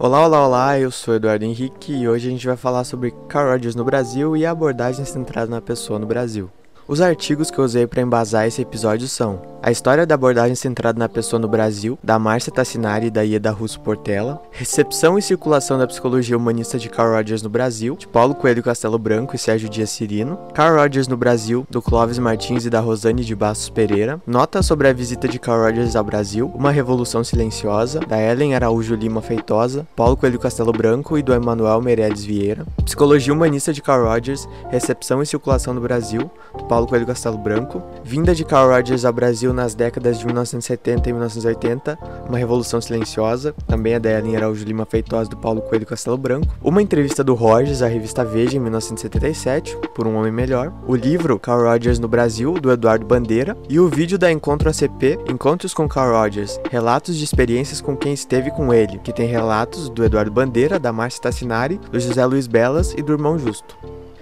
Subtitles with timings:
[0.00, 3.50] Olá, olá, olá, eu sou Eduardo Henrique e hoje a gente vai falar sobre Carl
[3.50, 6.48] Rogers no Brasil e a abordagem centrada na pessoa no Brasil.
[6.88, 10.98] Os artigos que eu usei para embasar esse episódio são A História da Abordagem Centrada
[10.98, 15.76] na Pessoa no Brasil, da Márcia Tassinari e da Ieda Russo Portela, Recepção e Circulação
[15.78, 19.68] da Psicologia Humanista de Carl Rogers no Brasil, de Paulo Coelho Castelo Branco e Sérgio
[19.68, 24.18] Dias Cirino, Carl Rogers no Brasil, do Clóvis Martins e da Rosane de Bastos Pereira,
[24.26, 28.94] Nota sobre a visita de Carl Rogers ao Brasil, Uma Revolução Silenciosa, da Ellen Araújo
[28.94, 34.06] Lima Feitosa, Paulo Coelho Castelo Branco e do Emanuel Meirelles Vieira, Psicologia Humanista de Carl
[34.06, 39.04] Rogers, Recepção e Circulação no Brasil, do Paulo Coelho Castelo Branco, vinda de Carl Rogers
[39.04, 44.36] ao Brasil nas décadas de 1970 e 1980, uma revolução silenciosa, também é da Ellen
[44.36, 48.56] Araújo Lima Feitosa do Paulo Coelho Castelo Branco, uma entrevista do Rogers à revista Veja
[48.56, 53.56] em 1977, por um homem melhor, o livro Carl Rogers no Brasil, do Eduardo Bandeira,
[53.68, 58.12] e o vídeo da Encontro ACP, Encontros com Carl Rogers, relatos de experiências com quem
[58.12, 62.46] esteve com ele, que tem relatos do Eduardo Bandeira, da Márcia Tassinari, do José Luiz
[62.46, 63.76] Belas e do Irmão Justo.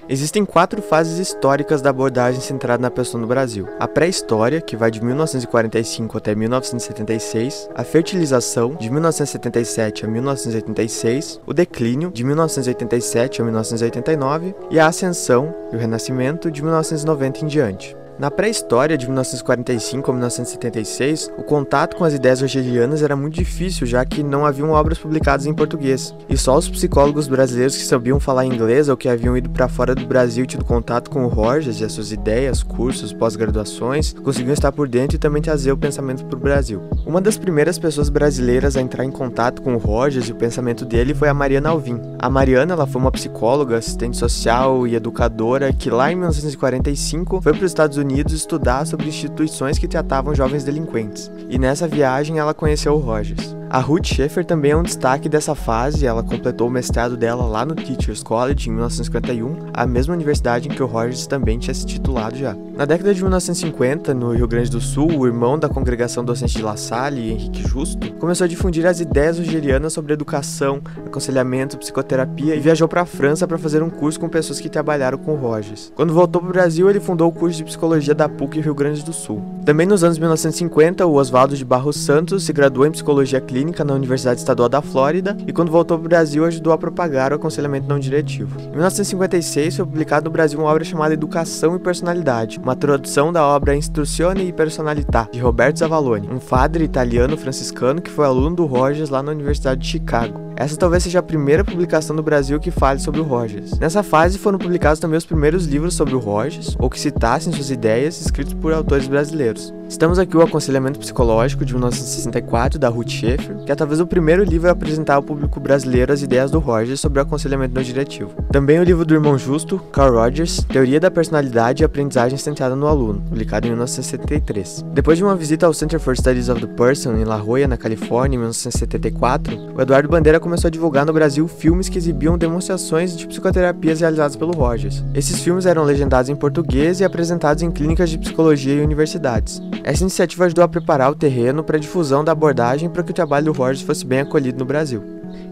[0.08, 4.88] Existem quatro fases históricas da abordagem centrada na pessoa no Brasil: a pré-história, que vai
[4.88, 13.44] de 1945 até 1976, a fertilização, de 1977 a 1986, o declínio, de 1987 a
[13.44, 17.96] 1989, e a ascensão e o renascimento, de 1990 em diante.
[18.19, 23.86] Na pré-história de 1945 a 1976, o contato com as ideias rogerianas era muito difícil,
[23.86, 26.14] já que não haviam obras publicadas em português.
[26.27, 29.94] E só os psicólogos brasileiros que sabiam falar inglês ou que haviam ido para fora
[29.94, 34.72] do Brasil tido contato com o Rogers e as suas ideias, cursos, pós-graduações, conseguiam estar
[34.72, 36.81] por dentro e também trazer o pensamento para o Brasil.
[37.05, 40.87] Uma das primeiras pessoas brasileiras a entrar em contato com o Rogers e o pensamento
[40.87, 42.00] dele foi a Mariana Alvim.
[42.19, 47.53] A Mariana ela foi uma psicóloga, assistente social e educadora que lá em 1945 foi
[47.53, 51.28] para os Estados Unidos Unidos estudar sobre instituições que tratavam jovens delinquentes.
[51.50, 53.56] E nessa viagem ela conheceu o Rogers.
[53.77, 57.62] A Ruth Schaeffer também é um destaque dessa fase, ela completou o mestrado dela lá
[57.62, 61.84] no Teachers College em 1951, a mesma universidade em que o Rogers também tinha se
[61.84, 62.56] titulado já.
[62.74, 66.62] Na década de 1950, no Rio Grande do Sul, o irmão da congregação docente de
[66.62, 72.60] La Salle, Henrique Justo, começou a difundir as ideias rogerianas sobre educação, aconselhamento, psicoterapia e
[72.60, 75.93] viajou para a França para fazer um curso com pessoas que trabalharam com o Rogers.
[75.94, 79.04] Quando voltou para o Brasil, ele fundou o curso de psicologia da PUC Rio Grande
[79.04, 79.44] do Sul.
[79.66, 83.84] Também nos anos 1950, o Oswaldo de Barros Santos se graduou em psicologia clínica clínica
[83.84, 87.37] na Universidade Estadual da Flórida e quando voltou para o Brasil ajudou a propagar o
[87.37, 88.60] aconselhamento não diretivo.
[88.60, 93.44] Em 1956 foi publicado no Brasil uma obra chamada Educação e Personalidade, uma tradução da
[93.44, 98.66] obra Instruzione e Personalità, de Roberto Zavaloni, um padre italiano franciscano que foi aluno do
[98.66, 100.47] Rogers lá na Universidade de Chicago.
[100.59, 103.78] Essa talvez seja a primeira publicação no Brasil que fale sobre o Rogers.
[103.78, 107.71] Nessa fase foram publicados também os primeiros livros sobre o Rogers, ou que citassem suas
[107.71, 109.75] ideias, escritos por autores brasileiros.
[109.87, 113.22] Estamos aqui o Aconselhamento Psicológico de 1964 da Ruth
[113.64, 117.00] Que é talvez o primeiro livro a apresentar ao público brasileiro as ideias do Rogers
[117.00, 118.30] sobre o aconselhamento não diretivo.
[118.50, 122.86] Também o livro do irmão Justo, Carl Rogers, Teoria da Personalidade e Aprendizagem Centrada no
[122.86, 124.84] Aluno, publicado em 1973.
[124.92, 127.76] Depois de uma visita ao Center for Studies of the Person em La Jolla, na
[127.76, 133.16] Califórnia, em 1974, o Eduardo Bandeira começou a divulgar no Brasil filmes que exibiam demonstrações
[133.16, 135.04] de psicoterapias realizadas pelo Rogers.
[135.14, 139.60] Esses filmes eram legendados em português e apresentados em clínicas de psicologia e universidades.
[139.84, 143.14] Essa iniciativa ajudou a preparar o terreno para a difusão da abordagem para que o
[143.14, 145.02] trabalho do Rogers fosse bem acolhido no Brasil.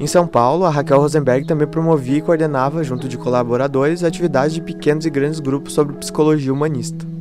[0.01, 4.61] Em São Paulo, a Raquel Rosenberg também promovia e coordenava, junto de colaboradores, atividades de
[4.61, 7.14] pequenos e grandes grupos sobre psicologia humanista.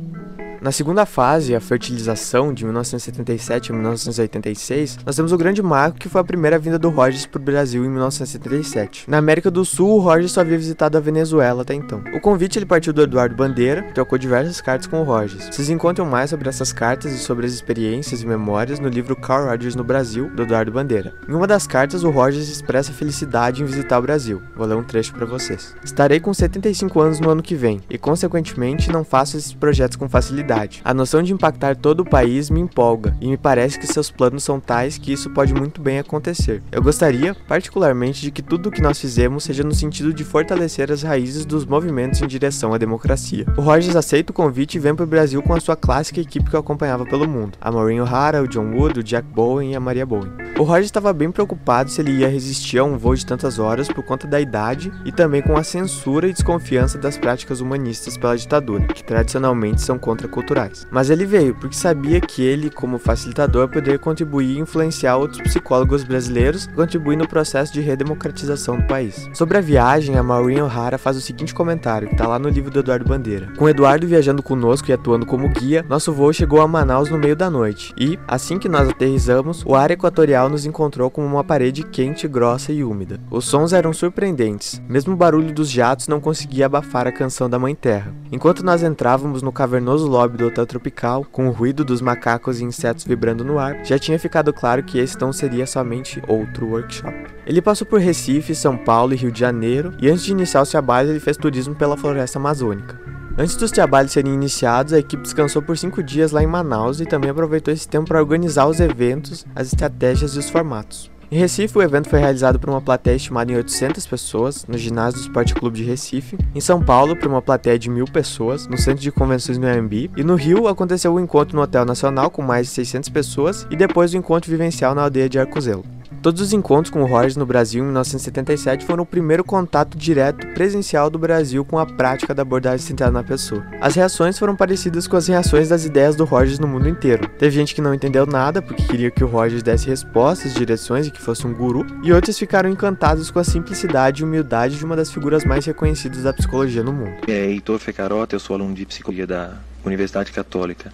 [0.64, 6.08] Na segunda fase, a fertilização, de 1977 a 1986, nós temos o grande marco que
[6.08, 9.04] foi a primeira vinda do Rogers para o Brasil em 1977.
[9.06, 12.02] Na América do Sul, o Rogers só havia visitado a Venezuela até então.
[12.14, 15.50] O convite ele partiu do Eduardo Bandeira, que trocou diversas cartas com o Rogers.
[15.50, 19.50] Vocês encontram mais sobre essas cartas e sobre as experiências e memórias no livro Carl
[19.50, 21.12] Rogers no Brasil, do Eduardo Bandeira.
[21.28, 24.40] Em uma das cartas, o Rogers expressa felicidade em visitar o Brasil.
[24.56, 25.76] Vou ler um trecho para vocês.
[25.84, 30.08] Estarei com 75 anos no ano que vem e, consequentemente, não faço esses projetos com
[30.08, 30.53] facilidade
[30.84, 34.44] a noção de impactar todo o país me empolga e me parece que seus planos
[34.44, 36.62] são tais que isso pode muito bem acontecer.
[36.70, 40.90] Eu gostaria, particularmente, de que tudo o que nós fizemos seja no sentido de fortalecer
[40.90, 43.46] as raízes dos movimentos em direção à democracia.
[43.56, 46.48] O Rogers aceita o convite e vem para o Brasil com a sua clássica equipe
[46.48, 49.76] que o acompanhava pelo mundo: a Maureen O'Hara, o John Wood, o Jack Bowen e
[49.76, 50.44] a Maria Bowen.
[50.58, 53.88] O Rogers estava bem preocupado se ele ia resistir a um voo de tantas horas
[53.88, 58.36] por conta da idade e também com a censura e desconfiança das práticas humanistas pela
[58.36, 60.86] ditadura, que tradicionalmente são contra a culturais.
[60.90, 66.04] Mas ele veio porque sabia que ele, como facilitador, poderia contribuir e influenciar outros psicólogos
[66.04, 69.28] brasileiros, contribuir no processo de redemocratização do país.
[69.32, 72.70] Sobre a viagem, a Maureen O'Hara faz o seguinte comentário, que está lá no livro
[72.70, 73.48] do Eduardo Bandeira.
[73.56, 77.34] Com Eduardo viajando conosco e atuando como guia, nosso voo chegou a Manaus no meio
[77.34, 81.82] da noite, e, assim que nós aterrizamos, o ar equatorial nos encontrou como uma parede
[81.82, 83.18] quente, grossa e úmida.
[83.30, 87.58] Os sons eram surpreendentes, mesmo o barulho dos jatos não conseguia abafar a canção da
[87.58, 88.14] Mãe Terra.
[88.30, 92.64] Enquanto nós entrávamos no cavernoso lobby do hotel tropical, com o ruído dos macacos e
[92.64, 97.14] insetos vibrando no ar, já tinha ficado claro que esse não seria somente outro workshop.
[97.46, 100.70] Ele passou por Recife, São Paulo e Rio de Janeiro, e antes de iniciar os
[100.70, 102.98] trabalhos ele fez turismo pela floresta amazônica.
[103.36, 107.04] Antes dos trabalhos serem iniciados, a equipe descansou por cinco dias lá em Manaus e
[107.04, 111.10] também aproveitou esse tempo para organizar os eventos, as estratégias e os formatos.
[111.34, 115.18] Em Recife, o evento foi realizado por uma plateia estimada em 800 pessoas, no ginásio
[115.18, 116.38] do Esporte Clube de Recife.
[116.54, 120.12] Em São Paulo, por uma plateia de mil pessoas, no Centro de Convenções no AMB.
[120.16, 123.66] E no Rio, aconteceu o um encontro no Hotel Nacional com mais de 600 pessoas
[123.68, 125.84] e depois o encontro vivencial na aldeia de Arcozelo.
[126.24, 130.46] Todos os encontros com o Rogers no Brasil em 1977 foram o primeiro contato direto
[130.54, 133.62] presencial do Brasil com a prática da abordagem centrada na pessoa.
[133.78, 137.28] As reações foram parecidas com as reações das ideias do Rogers no mundo inteiro.
[137.38, 141.10] Teve gente que não entendeu nada porque queria que o Rogers desse respostas, direções e
[141.10, 144.96] que fosse um guru, e outros ficaram encantados com a simplicidade e humildade de uma
[144.96, 147.18] das figuras mais reconhecidas da psicologia no mundo.
[147.28, 150.90] É Heitor Fecarota, eu sou aluno de psicologia da Universidade Católica.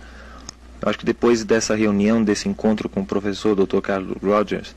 [0.83, 3.81] Eu acho que depois dessa reunião, desse encontro com o professor Dr.
[3.81, 4.75] Carlos Rogers,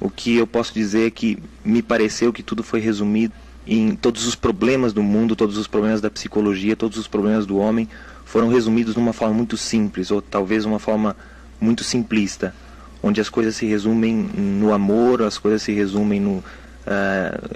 [0.00, 3.32] o que eu posso dizer é que me pareceu que tudo foi resumido
[3.66, 7.56] em todos os problemas do mundo, todos os problemas da psicologia, todos os problemas do
[7.56, 7.88] homem
[8.24, 11.16] foram resumidos de uma forma muito simples, ou talvez uma forma
[11.60, 12.54] muito simplista,
[13.02, 16.44] onde as coisas se resumem no amor, as coisas se resumem no uh,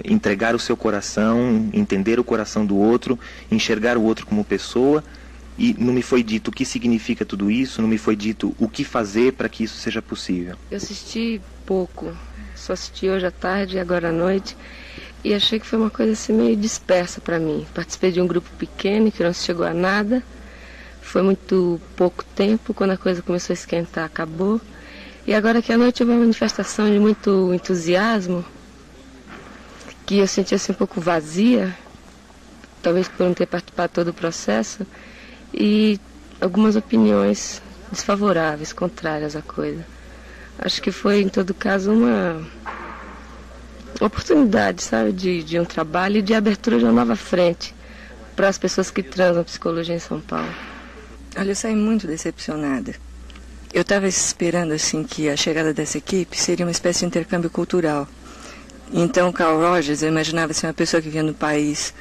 [0.03, 3.17] entregar o seu coração, entender o coração do outro,
[3.49, 5.03] enxergar o outro como pessoa.
[5.57, 8.67] E não me foi dito o que significa tudo isso, não me foi dito o
[8.67, 10.55] que fazer para que isso seja possível.
[10.71, 12.15] Eu assisti pouco
[12.61, 14.55] só assisti hoje à tarde e agora à noite.
[15.23, 17.65] E achei que foi uma coisa assim meio dispersa para mim.
[17.73, 20.23] Participei de um grupo pequeno que não chegou a nada.
[21.01, 24.61] Foi muito pouco tempo, quando a coisa começou a esquentar, acabou.
[25.25, 28.43] E agora que à noite houve uma manifestação de muito entusiasmo,
[30.05, 31.75] que eu senti assim um pouco vazia,
[32.81, 34.85] talvez por não ter participado todo o processo,
[35.53, 35.99] e
[36.39, 37.61] algumas opiniões
[37.91, 39.85] desfavoráveis, contrárias à coisa.
[40.61, 42.47] Acho que foi, em todo caso, uma
[43.99, 47.73] oportunidade, sabe, de, de um trabalho e de abertura de uma nova frente
[48.35, 50.53] para as pessoas que transam psicologia em São Paulo.
[51.35, 52.93] Olha, eu saí muito decepcionada.
[53.73, 58.07] Eu estava esperando assim que a chegada dessa equipe seria uma espécie de intercâmbio cultural.
[58.93, 61.93] Então, Carl Rogers, eu imaginava ser uma pessoa que vinha do país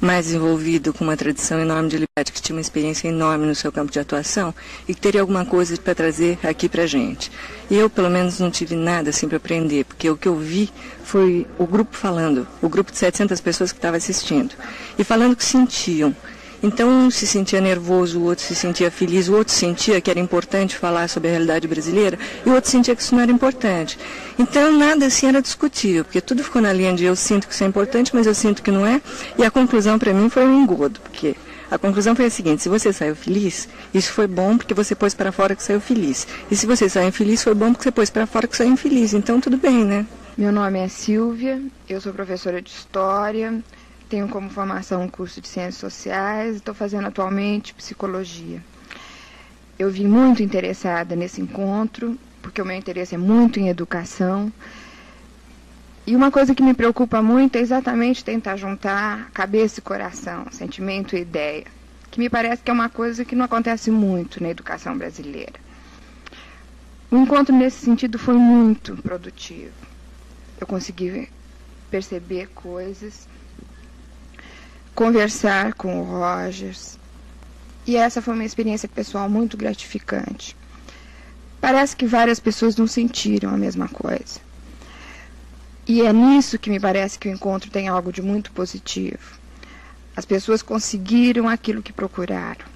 [0.00, 3.72] mais desenvolvido, com uma tradição enorme de liberdade, que tinha uma experiência enorme no seu
[3.72, 4.54] campo de atuação
[4.86, 7.30] e que teria alguma coisa para trazer aqui para gente.
[7.70, 10.70] E eu, pelo menos, não tive nada assim para aprender, porque o que eu vi
[11.04, 14.54] foi o grupo falando, o grupo de 700 pessoas que estava assistindo,
[14.98, 16.14] e falando que sentiam
[16.62, 20.18] então um se sentia nervoso, o outro se sentia feliz, o outro sentia que era
[20.18, 23.98] importante falar sobre a realidade brasileira e o outro sentia que isso não era importante.
[24.38, 27.64] Então nada assim era discutível, porque tudo ficou na linha de eu sinto que isso
[27.64, 29.00] é importante, mas eu sinto que não é.
[29.38, 31.36] E a conclusão para mim foi um engodo, porque
[31.70, 35.14] a conclusão foi a seguinte: se você saiu feliz, isso foi bom porque você pôs
[35.14, 36.26] para fora que saiu feliz.
[36.50, 39.12] E se você saiu infeliz, foi bom porque você pôs para fora que saiu infeliz.
[39.12, 40.06] Então tudo bem, né?
[40.36, 43.60] Meu nome é Silvia, eu sou professora de História,
[44.08, 48.62] tenho como formação um curso de Ciências Sociais e estou fazendo atualmente Psicologia.
[49.78, 54.52] Eu vim muito interessada nesse encontro, porque o meu interesse é muito em educação.
[56.06, 61.14] E uma coisa que me preocupa muito é exatamente tentar juntar cabeça e coração, sentimento
[61.14, 61.66] e ideia,
[62.10, 65.60] que me parece que é uma coisa que não acontece muito na educação brasileira.
[67.10, 69.72] O encontro nesse sentido foi muito produtivo.
[70.58, 71.28] Eu consegui
[71.90, 73.28] perceber coisas
[74.98, 76.98] conversar com o Rogers.
[77.86, 80.56] E essa foi uma experiência pessoal muito gratificante.
[81.60, 84.40] Parece que várias pessoas não sentiram a mesma coisa.
[85.86, 89.38] E é nisso que me parece que o encontro tem algo de muito positivo.
[90.16, 92.66] As pessoas conseguiram aquilo que procuraram.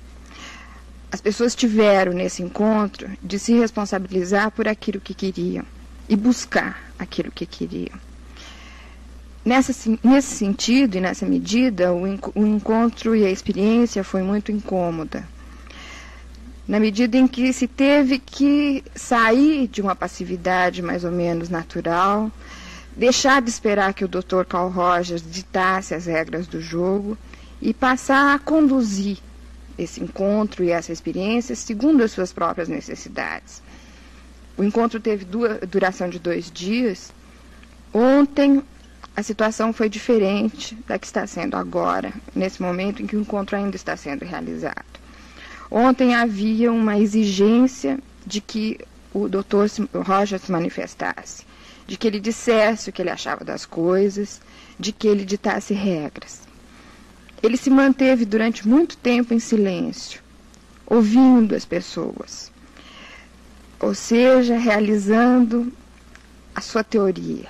[1.11, 5.65] As pessoas tiveram nesse encontro de se responsabilizar por aquilo que queriam
[6.09, 8.12] e buscar aquilo que queriam.
[9.45, 9.73] Nessa,
[10.05, 12.03] nesse sentido e nessa medida, o,
[12.35, 15.27] o encontro e a experiência foi muito incômoda.
[16.67, 22.31] Na medida em que se teve que sair de uma passividade mais ou menos natural,
[22.97, 24.45] deixar de esperar que o Dr.
[24.49, 27.19] Carl Rogers ditasse as regras do jogo
[27.61, 29.19] e passar a conduzir
[29.77, 33.61] esse encontro e essa experiência segundo as suas próprias necessidades.
[34.57, 35.27] O encontro teve
[35.67, 37.13] duração de dois dias.
[37.93, 38.63] Ontem
[39.15, 43.57] a situação foi diferente da que está sendo agora, nesse momento em que o encontro
[43.57, 45.01] ainda está sendo realizado.
[45.71, 48.79] Ontem havia uma exigência de que
[49.13, 51.45] o doutor Roger se manifestasse,
[51.87, 54.41] de que ele dissesse o que ele achava das coisas,
[54.79, 56.43] de que ele ditasse regras.
[57.43, 60.23] Ele se manteve durante muito tempo em silêncio,
[60.87, 62.51] ouvindo as pessoas,
[63.79, 65.71] ou seja, realizando
[66.55, 67.49] a sua teoria.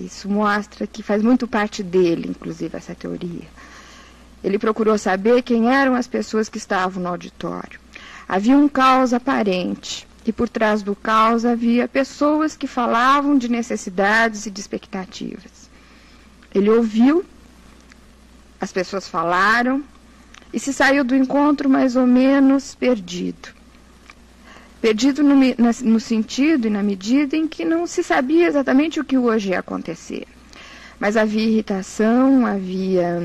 [0.00, 3.46] Isso mostra que faz muito parte dele, inclusive, essa teoria.
[4.42, 7.78] Ele procurou saber quem eram as pessoas que estavam no auditório.
[8.28, 14.46] Havia um caos aparente, e por trás do caos havia pessoas que falavam de necessidades
[14.46, 15.70] e de expectativas.
[16.54, 17.24] Ele ouviu
[18.60, 19.82] as pessoas falaram
[20.52, 23.48] e se saiu do encontro mais ou menos perdido.
[24.82, 29.16] Perdido no, no sentido e na medida em que não se sabia exatamente o que
[29.16, 30.26] hoje ia acontecer.
[30.98, 33.22] Mas havia irritação, havia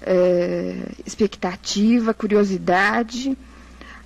[0.00, 3.36] é, expectativa, curiosidade,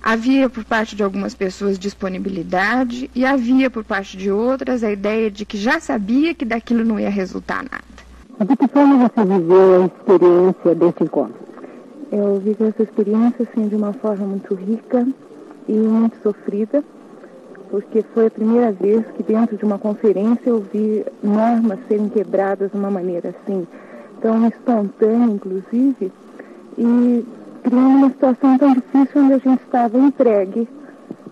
[0.03, 5.31] havia por parte de algumas pessoas disponibilidade e havia por parte de outras a ideia
[5.31, 8.45] de que já sabia que daquilo não ia resultar nada.
[8.45, 11.43] De que forma você viveu a experiência desse encontro?
[12.11, 15.07] Eu vivi essa experiência assim, de uma forma muito rica
[15.67, 16.83] e muito sofrida,
[17.69, 22.71] porque foi a primeira vez que dentro de uma conferência eu vi normas serem quebradas
[22.71, 23.67] de uma maneira assim,
[24.21, 26.11] tão espontânea, inclusive,
[26.77, 27.25] e
[27.63, 30.67] criando uma situação tão difícil onde a gente estava entregue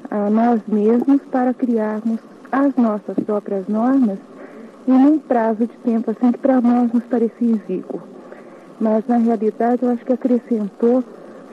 [0.09, 2.19] a nós mesmos para criarmos
[2.51, 4.17] as nossas próprias normas
[4.87, 8.01] e num prazo de tempo assim que para nós nos parecia exíguo.
[8.79, 11.03] Mas na realidade eu acho que acrescentou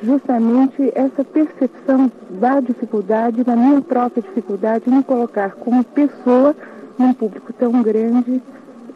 [0.02, 6.54] justamente essa percepção da dificuldade, da minha própria dificuldade, me colocar como pessoa
[6.98, 8.42] num público tão grande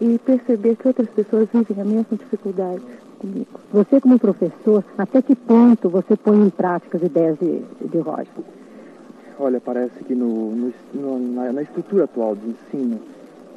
[0.00, 2.82] e perceber que outras pessoas vivem a mesma dificuldade
[3.18, 3.61] comigo.
[3.73, 8.26] Você como professor, até que ponto você põe em prática as ideias de, de Roger?
[9.38, 13.00] Olha, parece que no, no, na, na estrutura atual de ensino,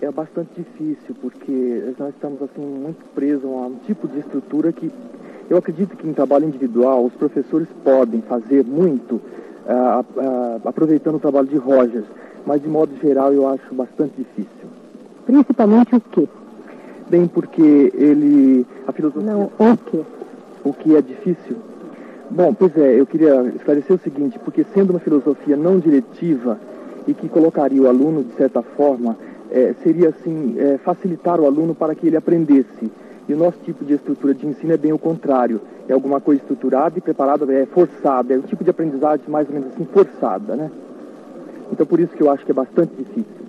[0.02, 4.92] é bastante difícil, porque nós estamos assim muito presos a um tipo de estrutura que
[5.50, 11.20] eu acredito que em trabalho individual os professores podem fazer muito, uh, uh, aproveitando o
[11.20, 12.06] trabalho de Rogers,
[12.46, 14.70] mas de modo geral eu acho bastante difícil.
[15.26, 16.28] Principalmente o quê?
[17.10, 18.66] Bem, porque ele.
[18.88, 19.32] A filosofia.
[19.32, 20.02] Não, o quê?
[20.64, 21.58] O que é difícil?
[22.30, 26.60] Bom, pois é, eu queria esclarecer o seguinte, porque sendo uma filosofia não diretiva
[27.08, 29.16] e que colocaria o aluno, de certa forma,
[29.52, 32.92] é, seria assim é, facilitar o aluno para que ele aprendesse.
[33.28, 35.60] E o nosso tipo de estrutura de ensino é bem o contrário.
[35.88, 38.34] É alguma coisa estruturada e preparada, é forçada.
[38.34, 40.72] É um tipo de aprendizagem mais ou menos assim forçada, né?
[41.72, 43.46] Então por isso que eu acho que é bastante difícil.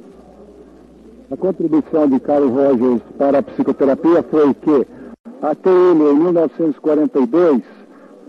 [1.31, 4.87] A contribuição de Carlos Rogers para a psicoterapia foi que
[5.43, 7.63] até ele, em 1942,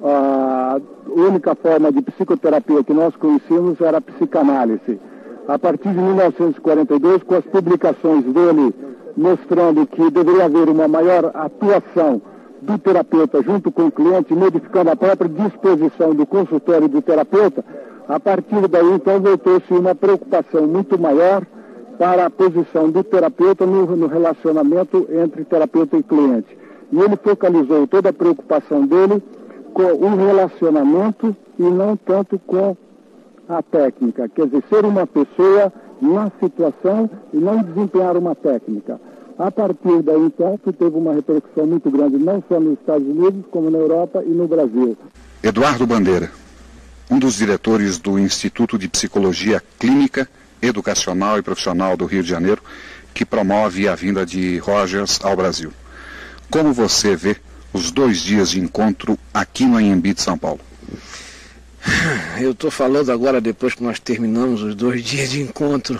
[0.04, 5.00] a única forma de psicoterapia que nós conhecíamos era a psicanálise
[5.48, 8.76] a partir de 1942, com as publicações dele
[9.18, 12.22] mostrando que deveria haver uma maior atuação
[12.62, 17.66] do terapeuta junto com o cliente, modificando a própria disposição do consultório do terapeuta,
[18.08, 21.46] a partir daí então voltou-se uma preocupação muito maior
[21.98, 26.56] para a posição do terapeuta no, no relacionamento entre terapeuta e cliente.
[26.92, 29.22] E ele focalizou toda a preocupação dele
[29.74, 32.78] com o relacionamento e não tanto com
[33.50, 39.00] a técnica, quer dizer, ser uma pessoa na situação e não desempenhar uma técnica.
[39.38, 43.46] A partir daí, então, que teve uma repercussão muito grande, não só nos Estados Unidos,
[43.52, 44.98] como na Europa e no Brasil.
[45.44, 46.32] Eduardo Bandeira,
[47.10, 50.28] um dos diretores do Instituto de Psicologia Clínica,
[50.60, 52.62] Educacional e Profissional do Rio de Janeiro,
[53.14, 55.72] que promove a vinda de Rogers ao Brasil.
[56.50, 57.38] Como você vê
[57.72, 60.60] os dois dias de encontro aqui no Anhembi de São Paulo?
[62.40, 66.00] Eu estou falando agora, depois que nós terminamos os dois dias de encontro,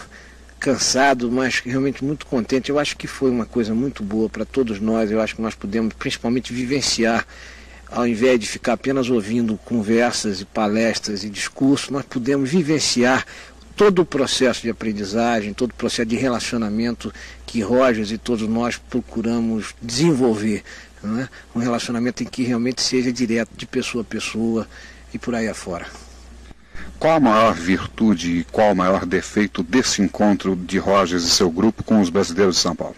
[0.60, 2.70] cansado, mas realmente muito contente.
[2.70, 5.12] Eu acho que foi uma coisa muito boa para todos nós.
[5.12, 7.26] Eu acho que nós pudemos, principalmente, vivenciar,
[7.90, 13.26] ao invés de ficar apenas ouvindo conversas e palestras e discursos, nós pudemos vivenciar
[13.76, 17.14] todo o processo de aprendizagem, todo o processo de relacionamento
[17.46, 20.64] que Rogers e todos nós procuramos desenvolver.
[21.02, 21.30] Né?
[21.56, 24.68] Um relacionamento em que realmente seja direto, de pessoa a pessoa
[25.18, 25.86] e por aí afora.
[26.98, 31.50] Qual a maior virtude e qual o maior defeito desse encontro de Rogers e seu
[31.52, 32.96] grupo com os brasileiros de São Paulo?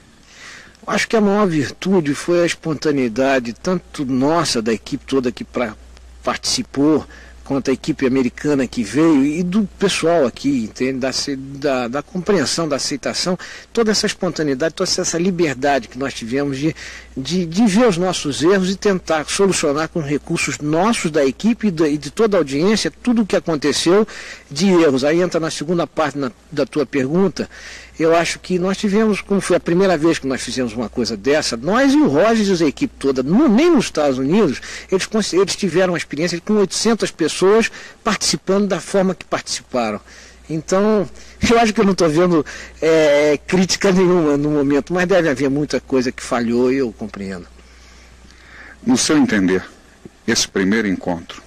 [0.86, 5.76] Acho que a maior virtude foi a espontaneidade, tanto nossa, da equipe toda que pra,
[6.24, 7.06] participou,
[7.50, 11.00] quanto a equipe americana que veio e do pessoal aqui, entende?
[11.00, 13.36] Da, da, da, compreensão, da aceitação,
[13.74, 16.76] toda essa espontaneidade, toda essa liberdade que nós tivemos de,
[17.18, 21.72] de, de ver os nossos erros e tentar solucionar com recursos nossos da equipe e
[21.72, 24.08] de, de toda a audiência tudo o que aconteceu
[24.52, 25.04] de erros.
[25.04, 27.50] Aí entra na segunda parte na, da tua pergunta
[28.00, 31.18] eu acho que nós tivemos, como foi a primeira vez que nós fizemos uma coisa
[31.18, 35.34] dessa, nós e o Rogers e a equipe toda, no, nem nos Estados Unidos, eles,
[35.34, 37.39] eles tiveram uma experiência com 800 pessoas
[38.04, 40.00] participando da forma que participaram.
[40.50, 41.08] Então,
[41.50, 42.46] eu acho que eu não estou vendo
[42.82, 47.48] é, crítica nenhuma no momento, mas deve haver muita coisa que falhou e eu compreendo.
[48.86, 49.64] No seu entender,
[50.28, 51.44] esse primeiro encontro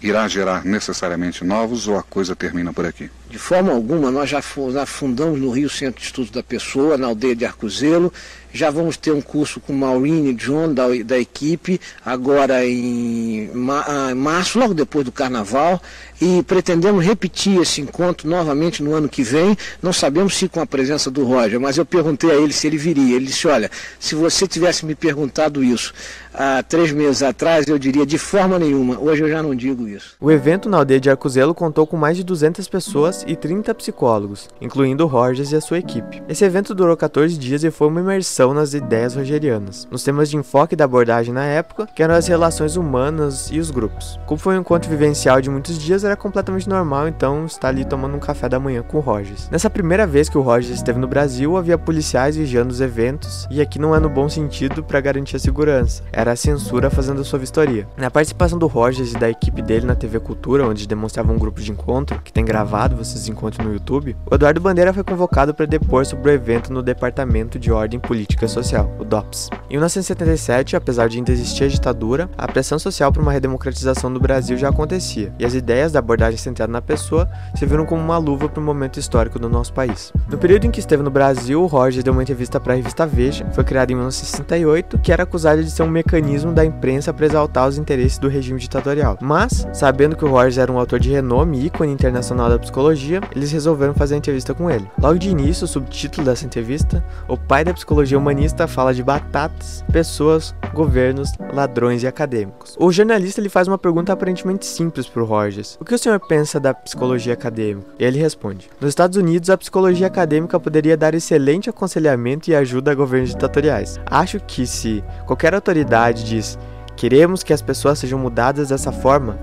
[0.00, 3.10] irá gerar necessariamente novos ou a coisa termina por aqui?
[3.30, 7.36] De forma alguma, nós já fundamos no Rio Centro de Estudos da Pessoa, na aldeia
[7.36, 8.10] de Arcozelo.
[8.50, 13.50] Já vamos ter um curso com Maureen e John da, da equipe, agora em
[13.86, 15.80] ah, março, logo depois do carnaval.
[16.20, 19.56] E pretendemos repetir esse encontro novamente no ano que vem.
[19.82, 22.78] Não sabemos se com a presença do Roger, mas eu perguntei a ele se ele
[22.78, 23.16] viria.
[23.16, 23.70] Ele disse: Olha,
[24.00, 25.92] se você tivesse me perguntado isso
[26.32, 28.98] há três meses atrás, eu diria de forma nenhuma.
[28.98, 30.16] Hoje eu já não digo isso.
[30.18, 34.48] O evento na aldeia de Arcozelo contou com mais de 200 pessoas e 30 psicólogos,
[34.60, 36.22] incluindo Rogers e a sua equipe.
[36.28, 40.36] Esse evento durou 14 dias e foi uma imersão nas ideias rogerianas, nos temas de
[40.36, 44.18] enfoque da abordagem na época, que eram as relações humanas e os grupos.
[44.26, 48.16] Como foi um encontro vivencial de muitos dias, era completamente normal então estar ali tomando
[48.16, 49.48] um café da manhã com o Rogers.
[49.50, 53.60] Nessa primeira vez que o Rogers esteve no Brasil, havia policiais vigiando os eventos, e
[53.60, 57.24] aqui não é no bom sentido para garantir a segurança, era a censura fazendo a
[57.24, 57.86] sua vistoria.
[57.96, 61.60] Na participação do Rogers e da equipe dele na TV Cultura, onde demonstrava um grupo
[61.60, 65.66] de encontro, que tem gravado, vocês encontram no YouTube, o Eduardo Bandeira foi convocado para
[65.66, 69.48] depor sobre o evento no Departamento de Ordem Política Social, o DOPS.
[69.70, 74.20] Em 1977, apesar de ainda existir a ditadura, a pressão social para uma redemocratização do
[74.20, 78.48] Brasil já acontecia, e as ideias da abordagem centrada na pessoa serviram como uma luva
[78.48, 80.12] para o momento histórico do nosso país.
[80.30, 83.06] No período em que esteve no Brasil, o Rogers deu uma entrevista para a revista
[83.06, 87.26] Veja, foi criada em 1968, que era acusada de ser um mecanismo da imprensa para
[87.26, 89.16] exaltar os interesses do regime ditatorial.
[89.20, 92.97] Mas, sabendo que o Rogers era um autor de renome e ícone internacional da psicologia,
[92.98, 94.90] psicologia, eles resolveram fazer a entrevista com ele.
[95.00, 99.84] Logo de início, o subtítulo dessa entrevista, o pai da psicologia humanista fala de batatas,
[99.92, 102.76] pessoas, governos, ladrões e acadêmicos.
[102.78, 105.78] O jornalista ele faz uma pergunta aparentemente simples para o Rogers.
[105.80, 107.86] O que o senhor pensa da psicologia acadêmica?
[107.98, 112.90] E ele responde: Nos Estados Unidos, a psicologia acadêmica poderia dar excelente aconselhamento e ajuda
[112.90, 113.98] a governos ditatoriais.
[114.06, 116.58] Acho que se qualquer autoridade diz
[116.96, 119.38] queremos que as pessoas sejam mudadas dessa forma,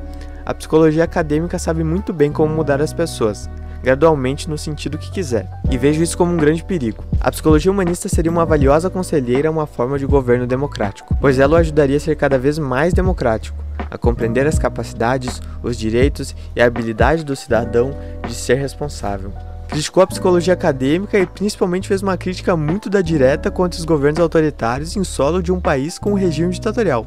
[0.45, 3.49] a psicologia acadêmica sabe muito bem como mudar as pessoas,
[3.81, 7.03] gradualmente no sentido que quiser, e vejo isso como um grande perigo.
[7.19, 11.55] A psicologia humanista seria uma valiosa conselheira a uma forma de governo democrático, pois ela
[11.55, 13.57] o ajudaria a ser cada vez mais democrático,
[13.89, 17.91] a compreender as capacidades, os direitos e a habilidade do cidadão
[18.27, 19.33] de ser responsável.
[19.67, 24.19] Criticou a psicologia acadêmica e principalmente fez uma crítica muito da direta contra os governos
[24.19, 27.05] autoritários em solo de um país com um regime ditatorial.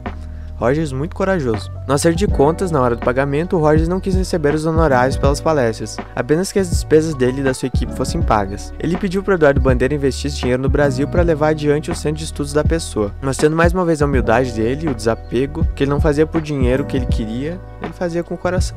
[0.59, 1.71] Rogers muito corajoso.
[1.87, 5.41] No acerto de contas, na hora do pagamento, Rogers não quis receber os honorários pelas
[5.41, 8.75] palestras, apenas que as despesas dele e da sua equipe fossem pagas.
[8.79, 12.25] Ele pediu para Eduardo Bandeira investir dinheiro no Brasil para levar adiante o centro de
[12.25, 16.01] estudos da pessoa, mostrando mais uma vez a humildade dele, o desapego, que ele não
[16.01, 18.77] fazia por dinheiro que ele queria, ele fazia com o coração.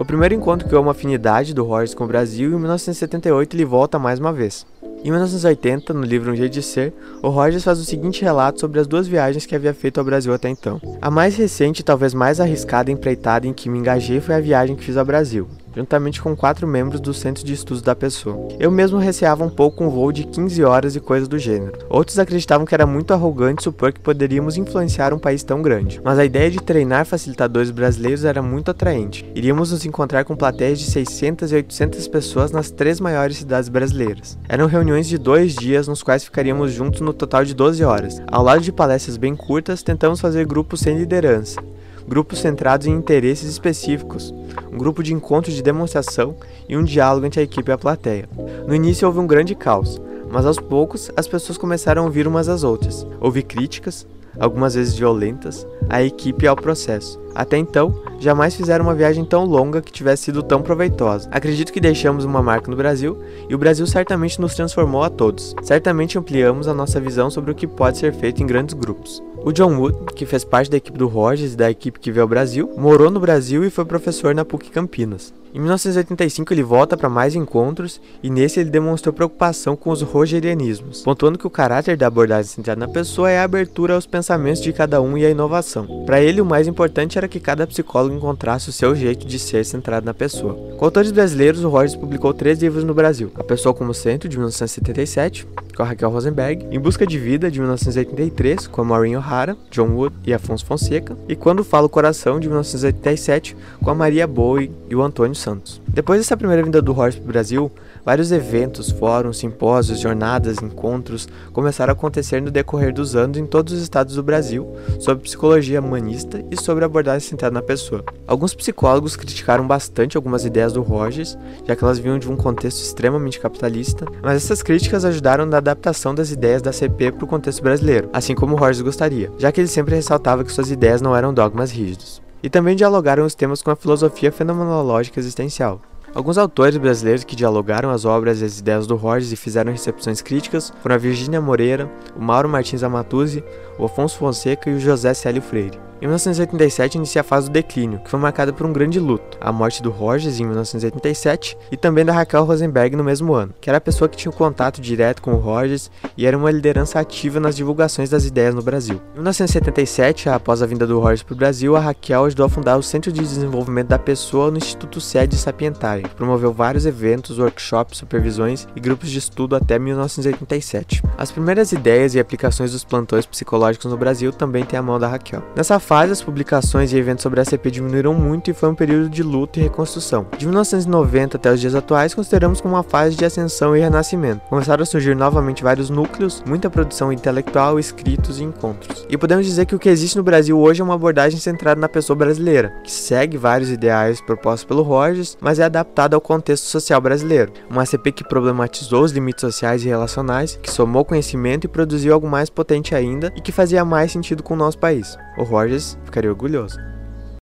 [0.00, 3.64] O primeiro encontro criou uma afinidade do Rogers com o Brasil e em 1978 ele
[3.64, 4.64] volta mais uma vez.
[5.04, 8.80] Em 1980, no livro Um Jeito de Ser, o Rogers faz o seguinte relato sobre
[8.80, 10.80] as duas viagens que havia feito ao Brasil até então.
[11.00, 14.74] A mais recente e talvez mais arriscada empreitada em que me engajei foi a viagem
[14.76, 18.48] que fiz ao Brasil juntamente com quatro membros do Centro de Estudos da Pessoa.
[18.58, 21.78] Eu mesmo receava um pouco um voo de 15 horas e coisas do gênero.
[21.88, 26.18] Outros acreditavam que era muito arrogante supor que poderíamos influenciar um país tão grande, mas
[26.18, 29.24] a ideia de treinar facilitadores brasileiros era muito atraente.
[29.36, 34.36] Iríamos nos encontrar com plateias de 600 e 800 pessoas nas três maiores cidades brasileiras.
[34.48, 38.20] Eram reuniões de dois dias nos quais ficaríamos juntos no total de 12 horas.
[38.26, 41.60] Ao lado de palestras bem curtas, tentamos fazer grupos sem liderança
[42.08, 44.34] grupos centrados em interesses específicos,
[44.72, 46.34] um grupo de encontros de demonstração
[46.66, 48.28] e um diálogo entre a equipe e a plateia.
[48.66, 52.48] No início houve um grande caos, mas aos poucos as pessoas começaram a ouvir umas
[52.48, 53.06] às outras.
[53.20, 54.06] Houve críticas,
[54.40, 57.20] algumas vezes violentas, à equipe e ao processo.
[57.38, 61.28] Até então, jamais fizeram uma viagem tão longa que tivesse sido tão proveitosa.
[61.30, 63.16] Acredito que deixamos uma marca no Brasil
[63.48, 65.54] e o Brasil certamente nos transformou a todos.
[65.62, 69.22] Certamente ampliamos a nossa visão sobre o que pode ser feito em grandes grupos.
[69.44, 72.22] O John Wood, que fez parte da equipe do Rogers e da equipe que veio
[72.22, 75.32] ao Brasil, morou no Brasil e foi professor na PUC Campinas.
[75.54, 81.02] Em 1985 ele volta para mais encontros e nesse ele demonstrou preocupação com os rogerianismos,
[81.02, 84.72] pontuando que o caráter da abordagem centrada na pessoa é a abertura aos pensamentos de
[84.72, 86.04] cada um e a inovação.
[86.04, 89.38] Para ele o mais importante era para que cada psicólogo encontrasse o seu jeito de
[89.38, 90.54] ser centrado na pessoa.
[90.76, 94.36] Com autores brasileiros, o Rogers publicou três livros no Brasil: A Pessoa como Centro, de
[94.36, 99.56] 1977, com a Raquel Rosenberg, Em Busca de Vida, de 1983, com a Maureen O'Hara,
[99.70, 104.26] John Wood e Afonso Fonseca, e Quando Fala o Coração, de 1987, com a Maria
[104.26, 105.80] Bowie e o Antônio Santos.
[105.86, 107.72] Depois dessa primeira vinda do Rogers para o Brasil,
[108.08, 113.74] Vários eventos, fóruns, simpósios, jornadas, encontros começaram a acontecer no decorrer dos anos em todos
[113.74, 114.66] os estados do Brasil
[114.98, 118.02] sobre psicologia humanista e sobre abordagem centrada na pessoa.
[118.26, 122.80] Alguns psicólogos criticaram bastante algumas ideias do Rogers, já que elas vinham de um contexto
[122.80, 127.62] extremamente capitalista, mas essas críticas ajudaram na adaptação das ideias da CP para o contexto
[127.62, 131.34] brasileiro, assim como Rogers gostaria, já que ele sempre ressaltava que suas ideias não eram
[131.34, 132.22] dogmas rígidos.
[132.42, 135.82] E também dialogaram os temas com a filosofia fenomenológica existencial.
[136.14, 140.22] Alguns autores brasileiros que dialogaram as obras e as ideias do Rogers e fizeram recepções
[140.22, 143.44] críticas foram a Virgínia Moreira, o Mauro Martins Amatuzzi,
[143.78, 145.87] o Afonso Fonseca e o José Célio Freire.
[146.00, 149.50] Em 1987 inicia a fase do declínio, que foi marcada por um grande luto, a
[149.50, 153.78] morte do Rogers em 1987 e também da Raquel Rosenberg no mesmo ano, que era
[153.78, 157.40] a pessoa que tinha um contato direto com o Rogers e era uma liderança ativa
[157.40, 159.00] nas divulgações das ideias no Brasil.
[159.10, 162.76] Em 1977, após a vinda do Rogers para o Brasil, a Raquel ajudou a fundar
[162.76, 167.98] o Centro de Desenvolvimento da Pessoa no Instituto Sede Sapientai, que promoveu vários eventos, workshops,
[167.98, 171.02] supervisões e grupos de estudo até 1987.
[171.16, 175.08] As primeiras ideias e aplicações dos plantões psicológicos no Brasil também têm a mão da
[175.08, 175.42] Raquel.
[175.56, 179.08] Nessa fase, as publicações e eventos sobre a CP diminuíram muito e foi um período
[179.08, 180.26] de luto e reconstrução.
[180.36, 184.42] De 1990 até os dias atuais, consideramos como uma fase de ascensão e renascimento.
[184.50, 189.06] Começaram a surgir novamente vários núcleos, muita produção intelectual, escritos e encontros.
[189.08, 191.88] E podemos dizer que o que existe no Brasil hoje é uma abordagem centrada na
[191.88, 197.00] pessoa brasileira, que segue vários ideais propostos pelo Rogers, mas é adaptada ao contexto social
[197.00, 197.50] brasileiro.
[197.70, 202.28] Uma CP que problematizou os limites sociais e relacionais, que somou conhecimento e produziu algo
[202.28, 205.16] mais potente ainda e que fazia mais sentido com o nosso país.
[205.38, 206.80] O Rogers ficaria orgulhoso.